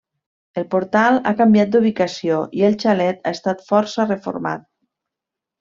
El 0.61 0.63
portal 0.71 1.19
ha 1.31 1.33
canviat 1.41 1.75
d'ubicació 1.75 2.41
i 2.61 2.65
el 2.71 2.79
xalet 2.85 3.21
ha 3.33 3.37
estat 3.41 3.63
força 3.71 4.11
reformat. 4.11 4.69